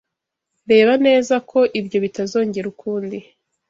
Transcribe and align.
Reba 0.71 0.93
neza 1.05 1.35
ko 1.49 1.59
ibyo 1.79 1.97
bitazongera 2.05 2.67
ukundi. 2.73 3.17